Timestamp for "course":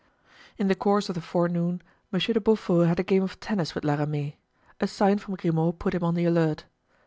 0.73-1.09